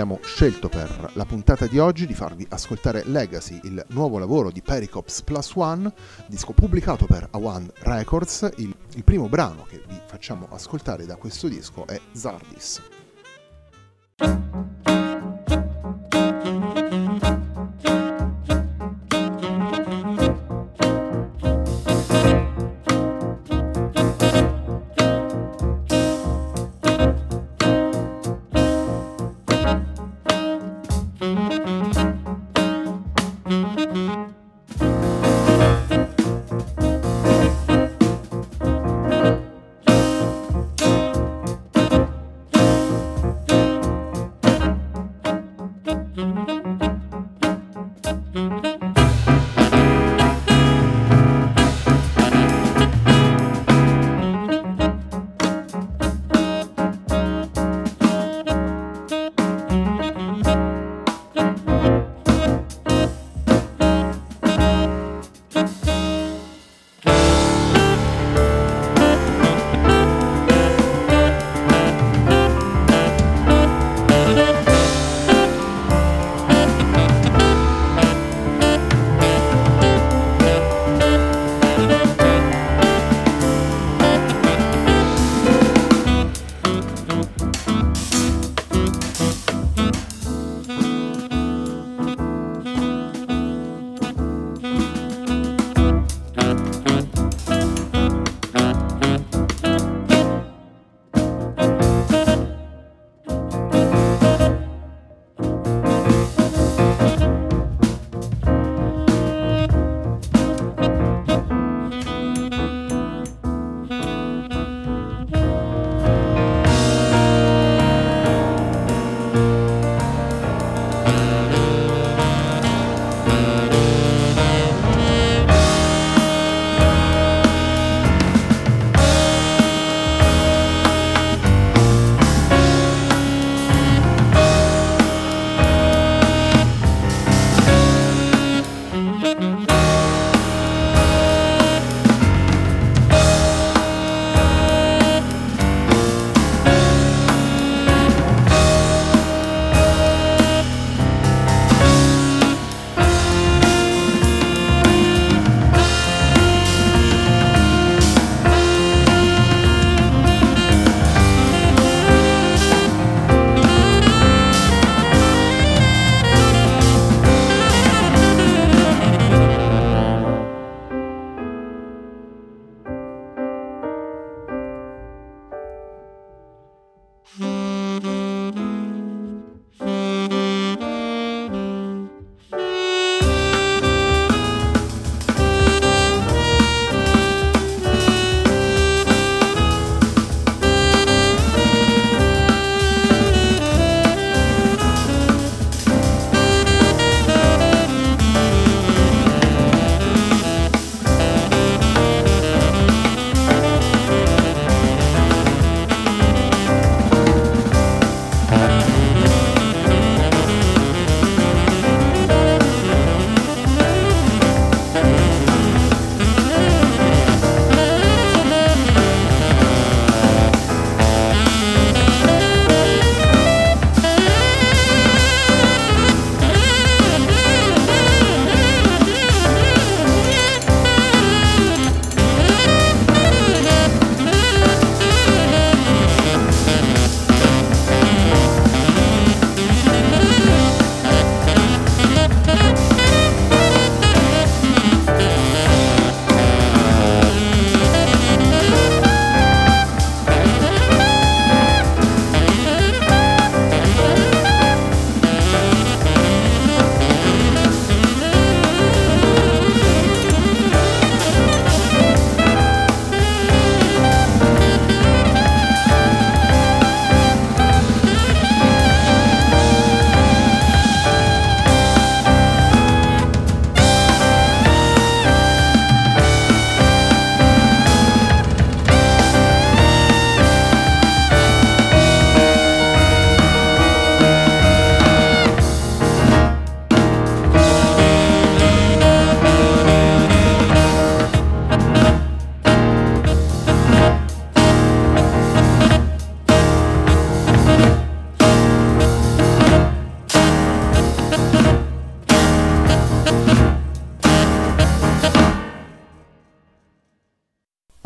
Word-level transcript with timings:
Abbiamo 0.00 0.20
scelto 0.22 0.68
per 0.68 1.10
la 1.14 1.24
puntata 1.24 1.66
di 1.66 1.80
oggi 1.80 2.06
di 2.06 2.14
farvi 2.14 2.46
ascoltare 2.50 3.02
Legacy, 3.06 3.58
il 3.64 3.84
nuovo 3.88 4.18
lavoro 4.18 4.52
di 4.52 4.62
Pericops 4.62 5.22
Plus 5.22 5.50
One, 5.56 5.92
disco 6.28 6.52
pubblicato 6.52 7.04
per 7.06 7.28
A1 7.32 7.68
Records. 7.80 8.48
Il, 8.58 8.72
il 8.94 9.02
primo 9.02 9.28
brano 9.28 9.64
che 9.68 9.82
vi 9.88 10.00
facciamo 10.06 10.46
ascoltare 10.52 11.04
da 11.04 11.16
questo 11.16 11.48
disco 11.48 11.84
è 11.84 12.00
Zardis. 12.12 12.80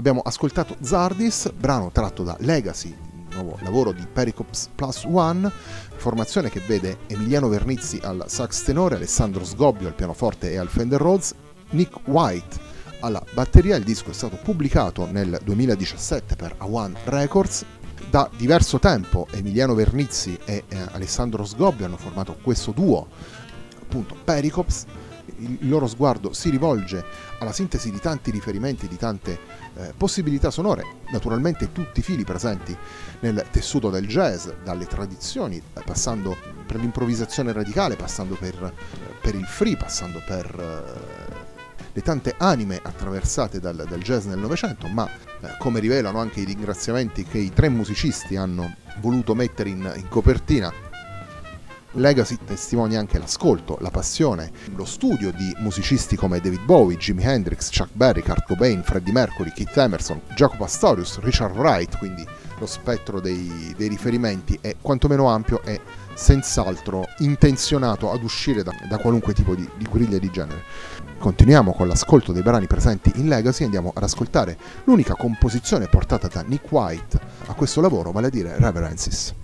Abbiamo 0.03 0.23
ascoltato 0.25 0.75
Zardis, 0.81 1.53
brano 1.53 1.93
tratto 1.93 2.25
da 2.25 2.35
Legacy, 2.41 2.93
nuovo 3.35 3.57
lavoro 3.63 3.93
di 3.93 4.05
Pericops 4.05 4.71
Plus 4.75 5.05
One, 5.05 5.49
formazione 5.95 6.51
che 6.51 6.59
vede 6.67 6.99
Emiliano 7.07 7.47
Vernizzi 7.47 8.01
al 8.03 8.25
sax 8.27 8.65
tenore, 8.65 8.97
Alessandro 8.97 9.45
Sgobbio 9.45 9.87
al 9.87 9.95
pianoforte 9.95 10.51
e 10.51 10.57
al 10.57 10.67
Fender 10.67 11.01
Rhodes, 11.01 11.37
Nick 11.71 12.01
White 12.09 12.59
alla 12.99 13.25
batteria. 13.33 13.77
Il 13.77 13.85
disco 13.85 14.11
è 14.11 14.13
stato 14.13 14.41
pubblicato 14.43 15.07
nel 15.09 15.39
2017 15.41 16.35
per 16.35 16.57
A1 16.59 16.97
Records. 17.05 17.65
Da 18.11 18.29
diverso 18.37 18.81
tempo 18.81 19.29
Emiliano 19.31 19.75
Vernizzi 19.75 20.37
e 20.45 20.65
eh, 20.67 20.79
Alessandro 20.91 21.45
Sgobbio 21.45 21.87
hanno 21.87 21.97
formato 21.97 22.37
questo 22.43 22.73
duo, 22.73 23.07
appunto 23.81 24.17
Pericops. 24.25 24.85
Il 25.43 25.69
loro 25.69 25.87
sguardo 25.87 26.33
si 26.33 26.51
rivolge 26.51 27.05
alla 27.39 27.53
sintesi 27.53 27.91
di 27.91 27.99
tanti 27.99 28.31
riferimenti, 28.31 28.87
di 28.87 28.97
tante 28.97 29.39
eh, 29.75 29.93
possibilità 29.97 30.51
sonore, 30.51 30.85
naturalmente 31.11 31.73
tutti 31.73 32.01
i 32.01 32.03
fili 32.03 32.25
presenti 32.25 32.77
nel 33.21 33.45
tessuto 33.51 33.91
del 33.91 34.07
jazz, 34.07 34.49
dalle 34.63 34.87
tradizioni, 34.87 35.57
eh, 35.57 35.83
passando 35.85 36.37
per 36.67 36.77
l'improvvisazione 36.77 37.53
radicale, 37.53 37.97
passando 37.97 38.37
per, 38.37 38.55
eh, 38.63 38.73
per 39.21 39.35
il 39.35 39.47
free, 39.47 39.77
passando 39.77 40.23
per 40.25 40.47
eh, 40.59 41.51
le 41.93 42.03
tante 42.03 42.35
anime 42.39 42.81
attraversate 42.83 43.61
dal, 43.61 43.85
dal 43.89 44.01
jazz 44.01 44.27
nel 44.27 44.39
Novecento, 44.39 44.87
ma 44.87 45.09
eh, 45.09 45.57
come 45.59 45.81
rivelano 45.81 46.21
anche 46.21 46.41
i 46.41 46.45
ringraziamenti 46.45 47.25
che 47.25 47.39
i 47.39 47.53
tre 47.53 47.69
musicisti 47.69 48.37
hanno 48.37 48.77
voluto 49.01 49.35
mettere 49.35 49.71
in, 49.71 49.93
in 49.97 50.09
copertina 50.09 50.91
Legacy 51.93 52.39
testimonia 52.45 52.99
anche 52.99 53.19
l'ascolto, 53.19 53.77
la 53.81 53.91
passione, 53.91 54.51
lo 54.75 54.85
studio 54.85 55.31
di 55.31 55.55
musicisti 55.59 56.17
come 56.17 56.41
David 56.41 56.65
Bowie, 56.65 56.97
Jimi 56.97 57.23
Hendrix, 57.23 57.71
Chuck 57.71 57.91
Berry, 57.93 58.23
Kurt 58.23 58.47
Cobain, 58.47 58.83
Freddie 58.83 59.13
Mercury, 59.13 59.53
Keith 59.53 59.77
Emerson, 59.77 60.21
Jacob 60.35 60.63
Astorius, 60.63 61.19
Richard 61.19 61.57
Wright, 61.57 61.99
quindi 61.99 62.27
lo 62.59 62.67
spettro 62.67 63.21
dei, 63.21 63.75
dei 63.77 63.89
riferimenti 63.89 64.57
è 64.61 64.77
quantomeno 64.81 65.29
ampio 65.29 65.63
e 65.65 65.81
senz'altro 66.15 67.09
intenzionato 67.19 68.11
ad 68.11 68.23
uscire 68.23 68.63
da, 68.63 68.73
da 68.89 68.99
qualunque 68.99 69.35
tipo 69.35 69.55
di, 69.55 69.69
di 69.77 69.87
griglia 69.91 70.19
di 70.19 70.31
genere. 70.31 70.63
Continuiamo 71.19 71.73
con 71.73 71.89
l'ascolto 71.89 72.33
dei 72.33 72.43
brani 72.43 72.67
presenti 72.67 73.13
in 73.17 73.29
Legacy 73.29 73.63
e 73.63 73.65
andiamo 73.67 73.93
ad 73.95 74.03
ascoltare 74.03 74.57
l'unica 74.85 75.15
composizione 75.15 75.89
portata 75.89 76.29
da 76.29 76.43
Nick 76.43 76.71
White 76.71 77.21
a 77.47 77.55
questo 77.55 77.81
lavoro, 77.81 78.13
vale 78.13 78.29
a 78.29 78.31
dire 78.31 78.57
Reverences. 78.59 79.35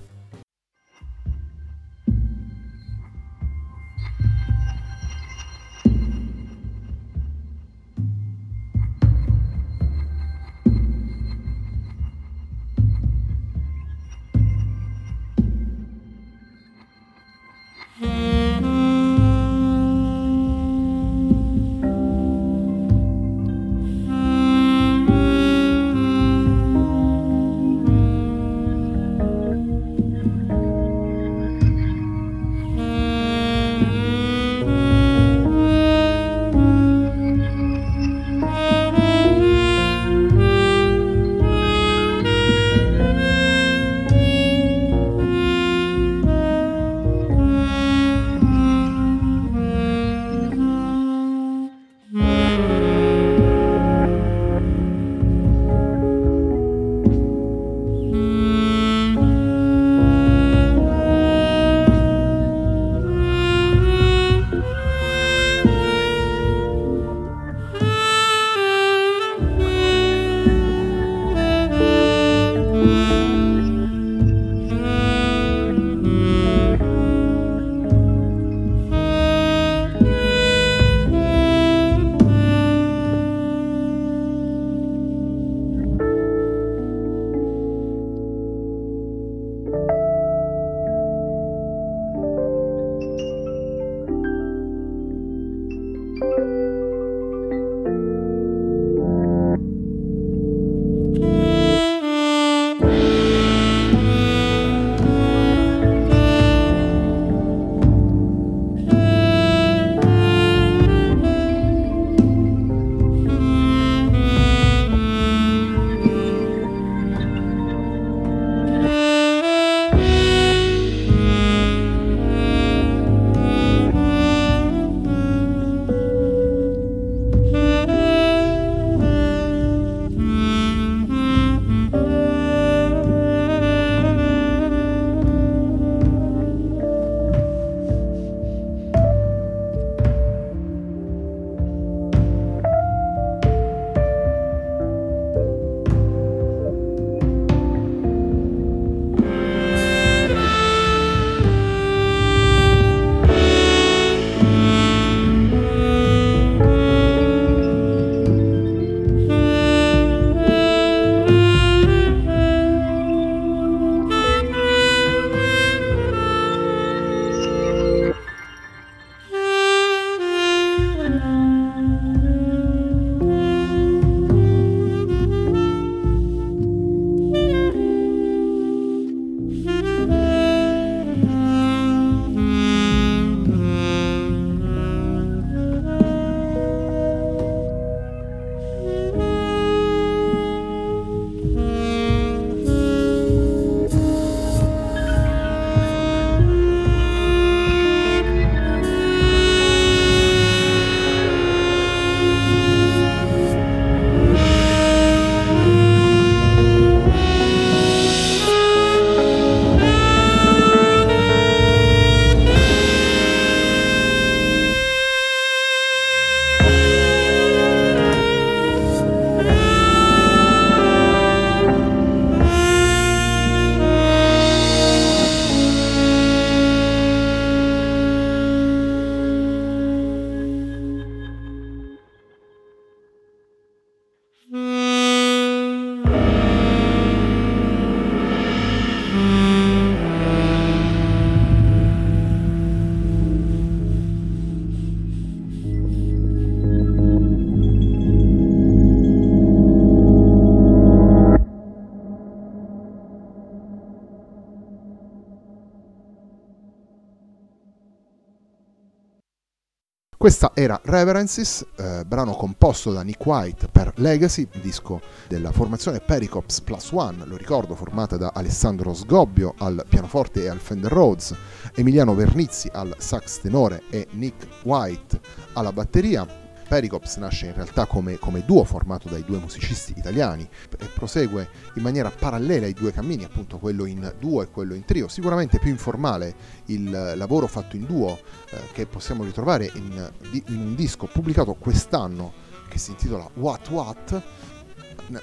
Questa 260.28 260.50
era 260.52 260.78
Reverences, 260.84 261.64
eh, 261.76 262.04
brano 262.04 262.34
composto 262.34 262.92
da 262.92 263.00
Nick 263.00 263.24
White 263.24 263.68
per 263.68 263.94
Legacy, 263.96 264.46
disco 264.60 265.00
della 265.26 265.52
formazione 265.52 266.00
Pericops 266.00 266.60
Plus 266.60 266.90
One, 266.92 267.24
lo 267.24 267.34
ricordo, 267.34 267.74
formata 267.74 268.18
da 268.18 268.32
Alessandro 268.34 268.92
Sgobbio 268.92 269.54
al 269.56 269.86
pianoforte 269.88 270.42
e 270.42 270.48
al 270.48 270.58
Fender 270.58 270.92
Rhodes, 270.92 271.34
Emiliano 271.74 272.14
Vernizzi 272.14 272.68
al 272.70 272.94
sax 272.98 273.40
tenore 273.40 273.84
e 273.88 274.06
Nick 274.10 274.46
White 274.64 275.18
alla 275.54 275.72
batteria. 275.72 276.47
Pericops 276.68 277.16
nasce 277.16 277.46
in 277.46 277.54
realtà 277.54 277.86
come, 277.86 278.18
come, 278.18 278.44
duo 278.44 278.62
formato 278.62 279.08
dai 279.08 279.24
due 279.24 279.38
musicisti 279.38 279.94
italiani 279.96 280.46
e 280.78 280.84
prosegue 280.86 281.48
in 281.74 281.82
maniera 281.82 282.10
parallela 282.10 282.66
i 282.66 282.74
due 282.74 282.92
cammini, 282.92 283.24
appunto 283.24 283.58
quello 283.58 283.86
in 283.86 284.14
duo 284.18 284.42
e 284.42 284.50
quello 284.50 284.74
in 284.74 284.84
trio. 284.84 285.08
Sicuramente 285.08 285.58
più 285.58 285.70
informale 285.70 286.34
il 286.66 287.14
lavoro 287.16 287.46
fatto 287.46 287.76
in 287.76 287.86
duo 287.86 288.18
eh, 288.50 288.58
che 288.72 288.86
possiamo 288.86 289.24
ritrovare 289.24 289.70
in, 289.74 290.12
in 290.30 290.58
un 290.58 290.74
disco 290.74 291.06
pubblicato 291.06 291.54
quest'anno 291.54 292.32
che 292.68 292.78
si 292.78 292.90
intitola 292.90 293.28
What 293.34 293.70
What 293.70 294.22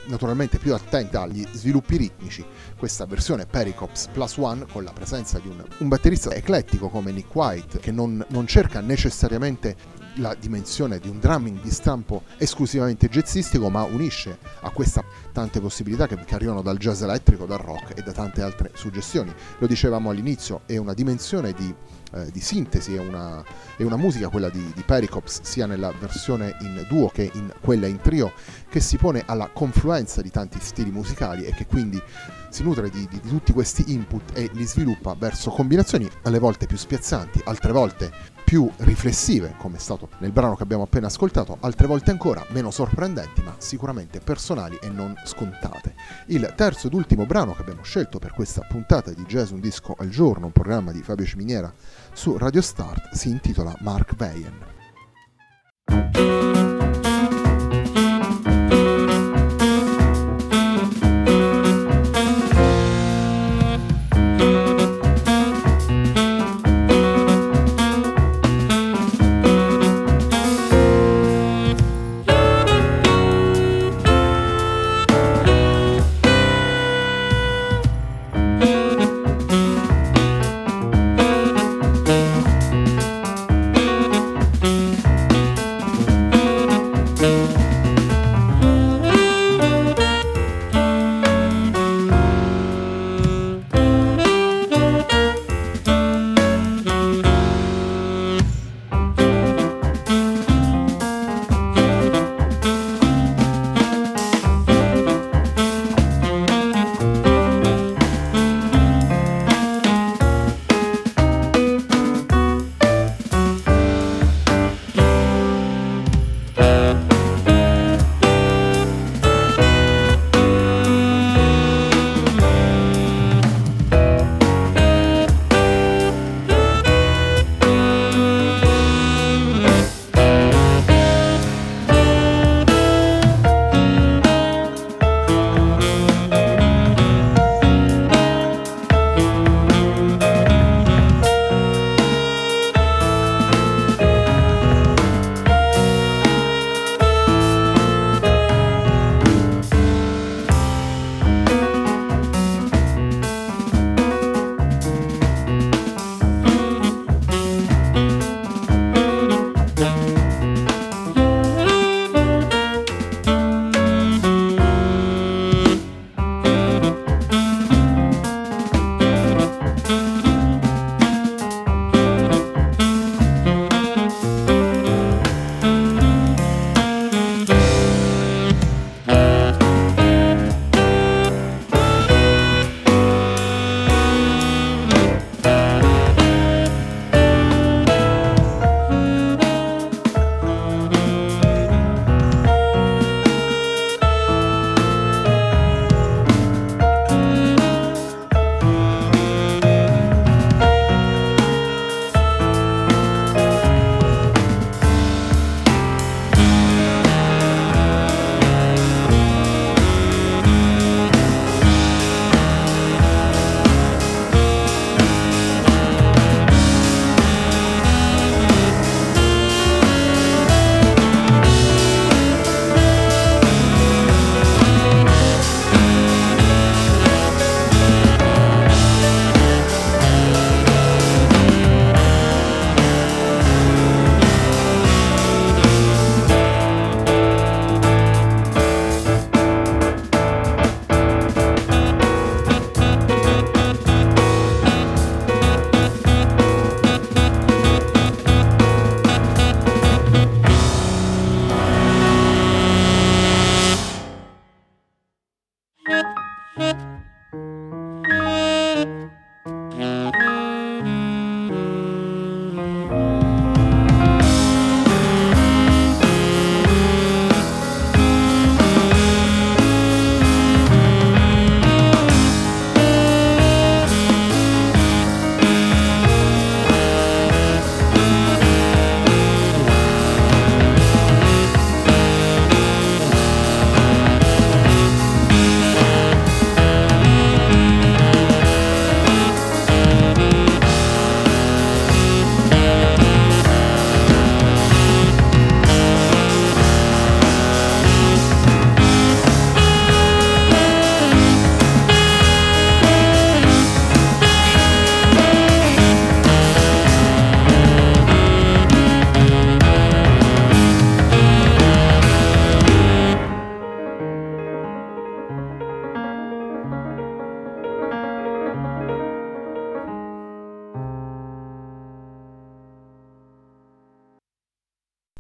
naturalmente 0.06 0.58
più 0.58 0.74
attenta 0.74 1.22
agli 1.22 1.46
sviluppi 1.52 1.98
ritmici, 1.98 2.44
questa 2.78 3.06
versione 3.06 3.46
Pericops 3.46 4.08
Plus 4.08 4.38
One 4.38 4.66
con 4.72 4.84
la 4.84 4.92
presenza 4.92 5.40
di 5.40 5.48
un, 5.48 5.64
un 5.78 5.88
batterista 5.88 6.34
eclettico 6.34 6.90
come 6.90 7.12
Nick 7.12 7.34
White 7.36 7.80
che 7.80 7.92
non, 7.92 8.24
non 8.30 8.48
cerca 8.48 8.80
necessariamente 8.80 9.76
la 10.16 10.36
dimensione 10.40 11.00
di 11.00 11.10
un 11.10 11.20
drumming 11.20 11.62
di 11.62 11.72
stampo 11.72 12.24
esclusivamente 12.38 13.10
jazzistico, 13.10 13.70
ma 13.70 13.84
unisce 13.84 14.38
a 14.62 14.70
questa 14.70 15.04
tante 15.32 15.60
possibilità 15.60 16.08
che, 16.08 16.18
che, 16.24 16.36
arrivano 16.36 16.62
dal 16.62 16.78
jazz 16.78 17.02
elettrico, 17.02 17.46
dal 17.46 17.60
rock 17.60 17.98
e 17.98 18.02
da 18.02 18.12
tante 18.12 18.42
altre 18.42 18.72
suggestioni. 18.74 19.34
Lo 19.58 19.68
dicevamo 19.68 20.10
all'inizio, 20.10 20.62
è 20.66 20.78
una 20.78 20.94
dimensione 20.94 21.54
di, 21.54 21.74
eh, 22.14 22.32
di 22.32 22.40
sintesi, 22.40 22.96
è 22.96 23.00
una, 23.00 23.44
è 23.76 23.84
una, 23.84 23.98
musica, 23.98 24.30
quella 24.30 24.50
di, 24.50 24.72
di 24.74 24.82
Pericops, 24.84 25.42
sia 25.42 25.66
nella 25.66 25.92
versione 26.00 26.56
in 26.62 26.86
duo 26.88 27.10
che 27.10 27.30
in 27.34 27.52
quella 27.60 27.88
in 27.88 28.00
trio, 28.00 28.32
che 28.70 28.80
si 28.80 28.98
pone 28.98 29.24
alla 29.26 29.50
confluenza 29.52 30.22
di 30.22 30.32
tanti 30.32 30.60
stili 30.62 30.92
musicali 30.92 31.46
e 31.46 31.54
che 31.54 31.66
quindi 31.66 32.02
si 32.50 32.64
nutre 32.64 32.90
di, 32.90 33.06
di, 33.10 33.20
di, 33.20 33.30
tutti 33.30 33.52
questi 33.52 33.92
input 33.92 34.32
e 34.34 34.50
li 34.54 34.66
sviluppa 34.66 35.14
verso 35.14 35.50
combinazioni 35.50 36.10
alle 36.24 36.40
volte 36.40 36.68
più 36.68 36.78
spiazzanti, 36.78 37.42
altre 37.44 37.74
volte 37.74 38.35
più 38.46 38.72
riflessive, 38.78 39.56
come 39.58 39.78
è 39.78 39.80
stato 39.80 40.10
nel 40.20 40.32
brano 40.32 40.56
che 40.56 40.64
abbiamo 40.64 40.84
appena 40.84 41.08
ascoltato, 41.08 41.58
altre 41.62 41.88
volte 41.88 42.12
ancora 42.12 42.46
meno 42.50 42.70
sorprendenti, 42.70 43.42
ma 43.42 43.56
sicuramente 43.58 44.20
personali 44.20 44.78
e 44.82 44.88
non 44.88 45.16
scontate. 45.26 45.96
Il 46.28 46.54
terzo 46.56 46.88
ed 46.88 46.94
ultimo 46.94 47.26
brano 47.26 47.54
che 47.54 47.62
abbiamo 47.62 47.82
scelto 47.82 48.20
per 48.20 48.34
questa 48.34 48.62
puntata 48.62 49.12
di 49.12 49.24
Jazz 49.24 49.50
Un 49.50 49.60
Disco 49.60 49.96
al 49.98 50.10
Giorno, 50.10 50.46
un 50.46 50.52
programma 50.52 50.92
di 50.92 51.02
Fabio 51.02 51.26
Ciminiera 51.26 51.74
su 52.14 52.38
Radio 52.38 52.62
Start, 52.62 53.14
si 53.14 53.30
intitola 53.30 53.76
Mark 53.80 54.16
Veyen. 54.16 54.74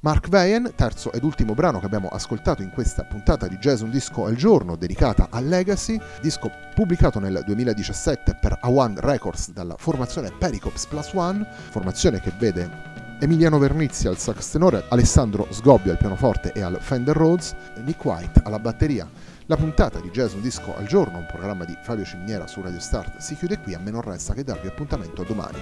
Mark 0.05 0.29
Veyen, 0.29 0.71
terzo 0.75 1.11
ed 1.11 1.23
ultimo 1.23 1.55
brano 1.55 1.79
che 1.79 1.87
abbiamo 1.87 2.09
ascoltato 2.09 2.61
in 2.61 2.69
questa 2.69 3.03
puntata 3.05 3.47
di 3.47 3.57
Jazz 3.57 3.81
Un 3.81 3.89
Disco 3.89 4.27
al 4.27 4.35
Giorno 4.35 4.75
dedicata 4.75 5.29
a 5.31 5.39
Legacy, 5.39 5.99
disco 6.21 6.51
pubblicato 6.75 7.17
nel 7.17 7.41
2017 7.43 8.37
per 8.39 8.59
A1 8.61 8.99
Records 8.99 9.49
dalla 9.51 9.73
formazione 9.79 10.31
Pericops 10.31 10.85
Plus 10.85 11.11
One, 11.13 11.43
formazione 11.71 12.19
che 12.19 12.31
vede 12.37 12.69
Emiliano 13.19 13.57
Vernizzi 13.57 14.07
al 14.07 14.19
sax 14.19 14.51
tenore, 14.51 14.83
Alessandro 14.89 15.47
Sgobbio 15.49 15.93
al 15.93 15.97
pianoforte 15.97 16.51
e 16.51 16.61
al 16.61 16.77
Fender 16.79 17.17
Rhodes, 17.17 17.55
Nick 17.83 18.05
White 18.05 18.41
alla 18.43 18.59
batteria. 18.59 19.09
La 19.47 19.57
puntata 19.57 19.99
di 19.99 20.11
Jazz 20.11 20.33
Un 20.33 20.41
Disco 20.41 20.77
al 20.77 20.85
Giorno, 20.85 21.17
un 21.17 21.25
programma 21.25 21.65
di 21.65 21.75
Fabio 21.81 22.05
Ciminiera 22.05 22.45
su 22.45 22.61
Radio 22.61 22.79
Start, 22.79 23.17
si 23.17 23.35
chiude 23.35 23.57
qui, 23.57 23.73
a 23.73 23.79
me 23.79 23.89
non 23.89 24.01
resta 24.01 24.35
che 24.35 24.43
darvi 24.43 24.67
appuntamento 24.67 25.23
domani. 25.23 25.57